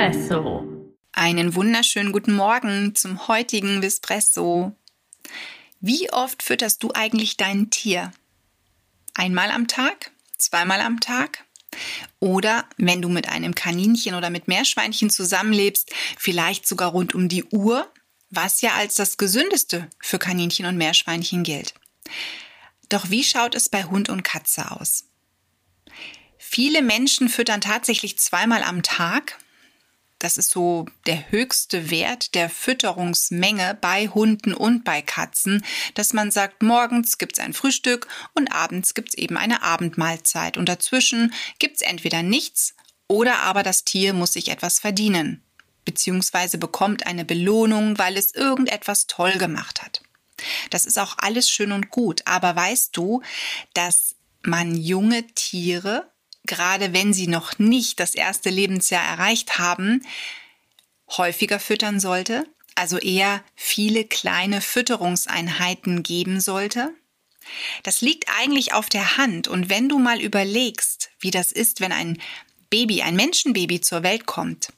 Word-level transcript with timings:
Vespresso. 0.00 0.66
Einen 1.12 1.54
wunderschönen 1.54 2.10
guten 2.10 2.32
Morgen 2.32 2.94
zum 2.94 3.28
heutigen 3.28 3.82
Vespresso. 3.82 4.74
Wie 5.80 6.10
oft 6.10 6.42
fütterst 6.42 6.82
du 6.82 6.92
eigentlich 6.94 7.36
dein 7.36 7.68
Tier? 7.68 8.10
Einmal 9.12 9.50
am 9.50 9.68
Tag? 9.68 10.10
Zweimal 10.38 10.80
am 10.80 11.00
Tag? 11.00 11.44
Oder 12.18 12.64
wenn 12.78 13.02
du 13.02 13.10
mit 13.10 13.28
einem 13.28 13.54
Kaninchen 13.54 14.14
oder 14.14 14.30
mit 14.30 14.48
Meerschweinchen 14.48 15.10
zusammenlebst, 15.10 15.92
vielleicht 16.16 16.66
sogar 16.66 16.92
rund 16.92 17.14
um 17.14 17.28
die 17.28 17.44
Uhr, 17.44 17.86
was 18.30 18.62
ja 18.62 18.72
als 18.76 18.94
das 18.94 19.18
Gesündeste 19.18 19.86
für 20.00 20.18
Kaninchen 20.18 20.64
und 20.64 20.78
Meerschweinchen 20.78 21.42
gilt. 21.42 21.74
Doch 22.88 23.10
wie 23.10 23.22
schaut 23.22 23.54
es 23.54 23.68
bei 23.68 23.84
Hund 23.84 24.08
und 24.08 24.22
Katze 24.22 24.70
aus? 24.70 25.04
Viele 26.38 26.80
Menschen 26.80 27.28
füttern 27.28 27.60
tatsächlich 27.60 28.18
zweimal 28.18 28.62
am 28.62 28.82
Tag. 28.82 29.36
Das 30.20 30.36
ist 30.36 30.50
so 30.50 30.86
der 31.06 31.32
höchste 31.32 31.90
Wert 31.90 32.34
der 32.34 32.50
Fütterungsmenge 32.50 33.76
bei 33.80 34.06
Hunden 34.06 34.52
und 34.52 34.84
bei 34.84 35.00
Katzen, 35.00 35.64
dass 35.94 36.12
man 36.12 36.30
sagt, 36.30 36.62
morgens 36.62 37.16
gibt's 37.16 37.38
ein 37.38 37.54
Frühstück 37.54 38.06
und 38.34 38.52
abends 38.52 38.92
gibt's 38.92 39.14
eben 39.14 39.38
eine 39.38 39.62
Abendmahlzeit. 39.62 40.58
Und 40.58 40.68
dazwischen 40.68 41.32
gibt's 41.58 41.80
entweder 41.80 42.22
nichts 42.22 42.74
oder 43.08 43.38
aber 43.38 43.62
das 43.62 43.84
Tier 43.84 44.12
muss 44.12 44.34
sich 44.34 44.50
etwas 44.50 44.78
verdienen, 44.78 45.42
beziehungsweise 45.86 46.58
bekommt 46.58 47.06
eine 47.06 47.24
Belohnung, 47.24 47.98
weil 47.98 48.18
es 48.18 48.34
irgendetwas 48.34 49.06
toll 49.06 49.32
gemacht 49.32 49.82
hat. 49.82 50.02
Das 50.68 50.84
ist 50.84 50.98
auch 50.98 51.16
alles 51.18 51.48
schön 51.48 51.72
und 51.72 51.88
gut, 51.88 52.20
aber 52.26 52.54
weißt 52.54 52.94
du, 52.94 53.22
dass 53.72 54.16
man 54.42 54.74
junge 54.74 55.26
Tiere 55.28 56.10
gerade 56.50 56.92
wenn 56.92 57.14
sie 57.14 57.28
noch 57.28 57.58
nicht 57.58 58.00
das 58.00 58.14
erste 58.14 58.50
Lebensjahr 58.50 59.04
erreicht 59.04 59.58
haben, 59.58 60.04
häufiger 61.16 61.58
füttern 61.58 62.00
sollte, 62.00 62.46
also 62.74 62.98
eher 62.98 63.42
viele 63.54 64.04
kleine 64.04 64.60
Fütterungseinheiten 64.60 66.02
geben 66.02 66.40
sollte? 66.40 66.92
Das 67.82 68.00
liegt 68.00 68.26
eigentlich 68.40 68.74
auf 68.74 68.88
der 68.88 69.16
Hand 69.16 69.48
und 69.48 69.70
wenn 69.70 69.88
du 69.88 69.98
mal 69.98 70.20
überlegst, 70.20 71.10
wie 71.20 71.30
das 71.30 71.52
ist, 71.52 71.80
wenn 71.80 71.92
ein 71.92 72.20
Baby, 72.68 73.02
ein 73.02 73.16
Menschenbaby 73.16 73.80
zur 73.80 74.02
Welt 74.02 74.26
kommt, 74.26 74.72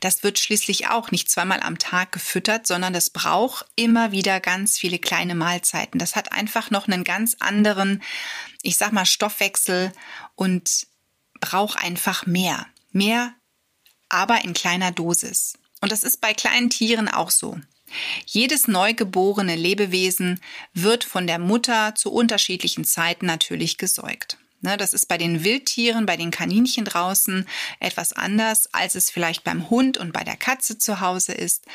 das 0.00 0.22
wird 0.22 0.38
schließlich 0.38 0.88
auch 0.88 1.10
nicht 1.10 1.30
zweimal 1.30 1.60
am 1.60 1.78
Tag 1.78 2.12
gefüttert, 2.12 2.66
sondern 2.66 2.92
das 2.92 3.10
braucht 3.10 3.66
immer 3.76 4.12
wieder 4.12 4.40
ganz 4.40 4.78
viele 4.78 4.98
kleine 4.98 5.34
Mahlzeiten. 5.34 5.98
Das 5.98 6.14
hat 6.16 6.32
einfach 6.32 6.70
noch 6.70 6.86
einen 6.86 7.04
ganz 7.04 7.36
anderen, 7.40 8.02
ich 8.62 8.76
sag 8.76 8.92
mal, 8.92 9.06
Stoffwechsel 9.06 9.92
und 10.34 10.86
braucht 11.42 11.78
einfach 11.78 12.24
mehr. 12.24 12.66
Mehr, 12.92 13.34
aber 14.08 14.44
in 14.44 14.54
kleiner 14.54 14.92
Dosis. 14.92 15.58
Und 15.82 15.92
das 15.92 16.04
ist 16.04 16.22
bei 16.22 16.32
kleinen 16.32 16.70
Tieren 16.70 17.08
auch 17.08 17.30
so. 17.30 17.58
Jedes 18.24 18.68
neugeborene 18.68 19.56
Lebewesen 19.56 20.40
wird 20.72 21.04
von 21.04 21.26
der 21.26 21.38
Mutter 21.38 21.94
zu 21.94 22.10
unterschiedlichen 22.10 22.84
Zeiten 22.84 23.26
natürlich 23.26 23.76
gesäugt. 23.76 24.38
Ne, 24.60 24.76
das 24.76 24.94
ist 24.94 25.08
bei 25.08 25.18
den 25.18 25.42
Wildtieren, 25.42 26.06
bei 26.06 26.16
den 26.16 26.30
Kaninchen 26.30 26.84
draußen 26.84 27.48
etwas 27.80 28.12
anders, 28.12 28.72
als 28.72 28.94
es 28.94 29.10
vielleicht 29.10 29.42
beim 29.42 29.68
Hund 29.70 29.98
und 29.98 30.12
bei 30.12 30.22
der 30.22 30.36
Katze 30.36 30.78
zu 30.78 31.00
Hause 31.00 31.32
ist. 31.32 31.66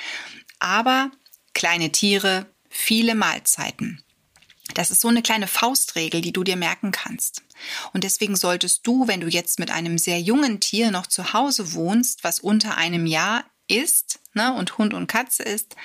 Aber 0.60 1.12
kleine 1.54 1.92
Tiere, 1.92 2.46
viele 2.70 3.14
Mahlzeiten. 3.14 4.02
Das 4.78 4.92
ist 4.92 5.02
so 5.02 5.08
eine 5.08 5.24
kleine 5.24 5.48
Faustregel, 5.48 6.22
die 6.22 6.32
du 6.32 6.44
dir 6.44 6.56
merken 6.56 6.92
kannst. 6.92 7.42
Und 7.94 8.04
deswegen 8.04 8.36
solltest 8.36 8.86
du, 8.86 9.08
wenn 9.08 9.22
du 9.22 9.28
jetzt 9.28 9.58
mit 9.58 9.72
einem 9.72 9.98
sehr 9.98 10.22
jungen 10.22 10.60
Tier 10.60 10.92
noch 10.92 11.08
zu 11.08 11.34
Hause 11.34 11.74
wohnst, 11.74 12.24
was 12.24 12.40
unter 12.40 12.78
einem 12.78 13.08
Jahr 13.08 13.44
ist, 13.68 14.20
ne, 14.34 14.54
und 14.54 14.78
Hund 14.78 14.94
und 14.94 15.08
Katze 15.08 15.42
ist, 15.42 15.76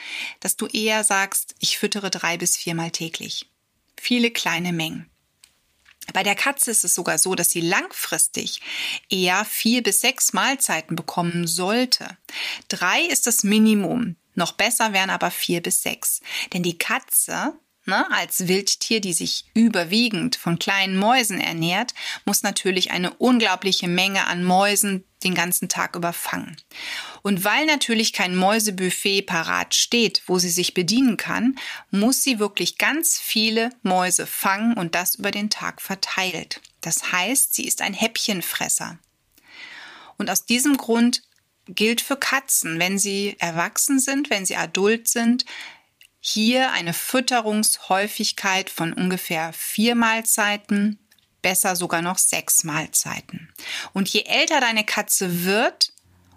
dass 0.40 0.58
du 0.58 0.66
eher 0.66 1.04
sagst, 1.04 1.54
ich 1.58 1.78
füttere 1.78 2.10
drei 2.10 2.36
bis 2.36 2.58
viermal 2.58 2.90
täglich. 2.90 3.46
Viele 3.98 4.30
kleine 4.30 4.74
Mengen. 4.74 5.08
Bei 6.12 6.22
der 6.22 6.34
Katze 6.34 6.70
ist 6.70 6.84
es 6.84 6.94
sogar 6.94 7.16
so, 7.16 7.34
dass 7.34 7.48
sie 7.50 7.62
langfristig 7.62 8.60
eher 9.08 9.46
vier 9.46 9.82
bis 9.82 10.02
sechs 10.02 10.34
Mahlzeiten 10.34 10.96
bekommen 10.96 11.46
sollte. 11.46 12.18
Drei 12.68 13.00
ist 13.06 13.26
das 13.26 13.42
Minimum. 13.42 14.16
Noch 14.34 14.52
besser 14.52 14.92
wären 14.92 15.08
aber 15.08 15.30
vier 15.30 15.62
bis 15.62 15.82
sechs. 15.82 16.20
Denn 16.52 16.62
die 16.62 16.76
Katze 16.76 17.54
ne, 17.84 18.10
als 18.12 18.48
Wildtier, 18.48 19.00
die 19.00 19.12
sich 19.12 19.44
überwiegend 19.54 20.36
von 20.36 20.58
kleinen 20.58 20.96
Mäusen 20.96 21.40
ernährt, 21.40 21.94
muss 22.24 22.42
natürlich 22.42 22.90
eine 22.90 23.12
unglaubliche 23.14 23.88
Menge 23.88 24.26
an 24.26 24.44
Mäusen 24.44 25.04
den 25.24 25.34
ganzen 25.34 25.68
Tag 25.68 25.96
überfangen. 25.96 26.56
Und 27.22 27.44
weil 27.44 27.66
natürlich 27.66 28.12
kein 28.12 28.34
Mäusebuffet 28.36 29.22
parat 29.22 29.74
steht, 29.74 30.22
wo 30.26 30.38
sie 30.38 30.50
sich 30.50 30.74
bedienen 30.74 31.16
kann, 31.16 31.56
muss 31.90 32.22
sie 32.22 32.38
wirklich 32.38 32.78
ganz 32.78 33.18
viele 33.18 33.70
Mäuse 33.82 34.26
fangen 34.26 34.74
und 34.74 34.94
das 34.94 35.16
über 35.16 35.30
den 35.30 35.50
Tag 35.50 35.80
verteilt. 35.80 36.60
Das 36.80 37.12
heißt, 37.12 37.54
sie 37.54 37.66
ist 37.66 37.82
ein 37.82 37.94
Häppchenfresser. 37.94 38.98
Und 40.18 40.30
aus 40.30 40.44
diesem 40.46 40.76
Grund 40.76 41.22
gilt 41.66 42.00
für 42.00 42.16
Katzen, 42.16 42.78
wenn 42.80 42.98
sie 42.98 43.36
erwachsen 43.38 44.00
sind, 44.00 44.30
wenn 44.30 44.44
sie 44.44 44.56
adult 44.56 45.08
sind, 45.08 45.44
hier 46.24 46.70
eine 46.70 46.92
Fütterungshäufigkeit 46.94 48.70
von 48.70 48.92
ungefähr 48.92 49.52
vier 49.52 49.96
Mahlzeiten, 49.96 51.00
besser 51.42 51.74
sogar 51.74 52.00
noch 52.00 52.16
sechs 52.16 52.62
Mahlzeiten. 52.62 53.52
Und 53.92 54.08
je 54.08 54.22
älter 54.22 54.60
deine 54.60 54.84
Katze 54.84 55.44
wird 55.44 55.92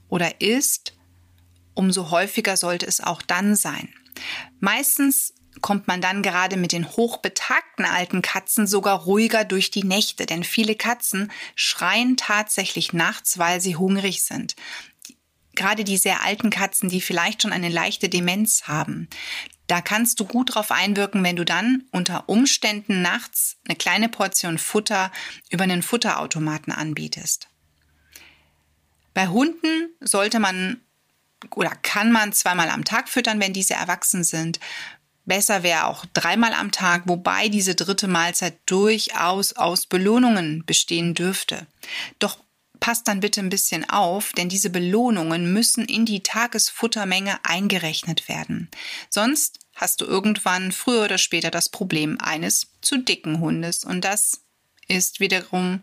oder 0.10 0.42
ist, 0.42 0.94
umso 1.76 2.10
häufiger 2.10 2.58
sollte 2.58 2.88
es 2.88 3.00
auch 3.00 3.22
dann 3.22 3.56
sein. 3.56 3.94
Meistens 4.60 5.36
kommt 5.62 5.88
man 5.88 6.02
dann 6.02 6.24
gerade 6.24 6.58
mit 6.58 6.72
den 6.72 6.90
hochbetagten 6.90 7.86
alten 7.86 8.24
Katzen 8.24 8.66
sogar 8.66 9.04
ruhiger 9.04 9.46
durch 9.46 9.70
die 9.70 9.84
Nächte, 9.84 10.26
denn 10.26 10.44
viele 10.44 10.74
Katzen 10.74 11.32
schreien 11.54 12.18
tatsächlich 12.18 12.92
nachts, 12.92 13.38
weil 13.38 13.62
sie 13.62 13.76
hungrig 13.76 14.24
sind 14.24 14.56
gerade 15.56 15.84
die 15.84 15.98
sehr 15.98 16.24
alten 16.24 16.50
Katzen, 16.50 16.90
die 16.90 17.02
vielleicht 17.02 17.42
schon 17.42 17.54
eine 17.54 17.70
leichte 17.70 18.10
Demenz 18.10 18.64
haben, 18.64 19.08
da 19.68 19.82
kannst 19.82 20.20
du 20.20 20.26
gut 20.26 20.54
drauf 20.54 20.72
einwirken, 20.72 21.24
wenn 21.24 21.36
du 21.36 21.44
dann 21.44 21.84
unter 21.92 22.30
Umständen 22.30 23.02
nachts 23.02 23.58
eine 23.68 23.76
kleine 23.76 24.10
Portion 24.10 24.58
Futter 24.58 25.12
über 25.50 25.64
einen 25.64 25.82
Futterautomaten 25.82 26.72
anbietest. 26.72 27.48
Bei 29.14 29.28
Hunden 29.28 29.90
sollte 30.02 30.40
man 30.40 30.82
oder 31.52 31.72
kann 31.82 32.12
man 32.12 32.34
zweimal 32.34 32.70
am 32.70 32.86
Tag 32.86 33.10
füttern, 33.10 33.40
wenn 33.40 33.54
diese 33.54 33.74
erwachsen 33.74 34.24
sind. 34.24 34.60
Besser 35.26 35.64
wäre 35.64 35.86
auch 35.86 36.06
dreimal 36.14 36.54
am 36.54 36.72
Tag, 36.72 37.04
wobei 37.06 37.50
diese 37.50 37.74
dritte 37.76 38.08
Mahlzeit 38.08 38.60
durchaus 38.68 39.54
aus 39.54 39.88
Belohnungen 39.88 40.64
bestehen 40.66 41.16
dürfte. 41.16 41.66
Doch 42.20 42.40
passt 42.86 43.08
dann 43.08 43.20
bitte 43.20 43.40
ein 43.40 43.50
bisschen 43.50 43.90
auf, 43.90 44.32
denn 44.34 44.48
diese 44.48 44.70
Belohnungen 44.70 45.52
müssen 45.52 45.86
in 45.86 46.06
die 46.06 46.22
Tagesfuttermenge 46.22 47.40
eingerechnet 47.42 48.30
werden. 48.30 48.70
Sonst 49.10 49.58
hast 49.74 50.02
du 50.02 50.06
irgendwann 50.06 50.72
früher 50.72 51.06
oder 51.06 51.18
später 51.18 51.50
das 51.50 51.70
Problem 51.70 52.20
eines 52.22 52.68
zu 52.82 52.98
dicken 52.98 53.40
Hundes 53.40 53.86
und 53.86 54.02
das 54.02 54.42
ist 54.88 55.20
wiederum 55.20 55.82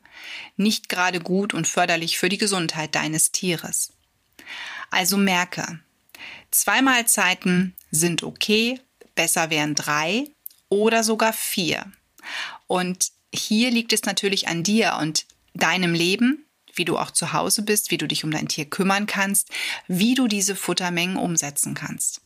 nicht 0.56 0.88
gerade 0.88 1.18
gut 1.18 1.54
und 1.54 1.66
förderlich 1.66 2.18
für 2.18 2.28
die 2.28 2.38
Gesundheit 2.38 2.94
deines 2.94 3.32
Tieres. 3.32 3.94
Also 4.92 5.16
merke, 5.16 5.80
zwei 6.52 6.82
Mahlzeiten 6.82 7.74
sind 7.90 8.22
okay, 8.22 8.80
besser 9.16 9.50
wären 9.50 9.74
drei 9.74 10.30
oder 10.68 11.02
sogar 11.02 11.32
vier. 11.32 11.90
Und 12.68 13.10
hier 13.34 13.72
liegt 13.72 13.92
es 13.92 14.04
natürlich 14.04 14.46
an 14.46 14.62
dir 14.62 14.98
und 15.00 15.26
deinem 15.52 15.94
Leben, 15.94 16.46
wie 16.74 16.84
du 16.84 16.98
auch 16.98 17.10
zu 17.10 17.32
Hause 17.32 17.62
bist, 17.62 17.90
wie 17.90 17.98
du 17.98 18.06
dich 18.06 18.24
um 18.24 18.30
dein 18.30 18.48
Tier 18.48 18.64
kümmern 18.64 19.06
kannst, 19.06 19.50
wie 19.88 20.14
du 20.14 20.28
diese 20.28 20.56
Futtermengen 20.56 21.16
umsetzen 21.16 21.74
kannst. 21.74 22.20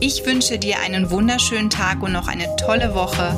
Ich 0.00 0.26
wünsche 0.26 0.58
dir 0.58 0.80
einen 0.80 1.10
wunderschönen 1.10 1.70
Tag 1.70 2.02
und 2.02 2.12
noch 2.12 2.28
eine 2.28 2.54
tolle 2.56 2.94
Woche. 2.94 3.34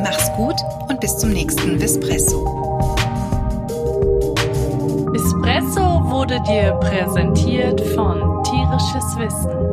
Mach's 0.00 0.32
gut 0.36 0.56
und 0.88 1.00
bis 1.00 1.18
zum 1.18 1.30
nächsten 1.30 1.78
Vespresso. 1.78 2.86
Espresso 5.14 6.04
wurde 6.10 6.40
dir 6.42 6.72
präsentiert 6.80 7.80
von 7.94 8.42
Tierisches 8.44 9.16
Wissen. 9.18 9.69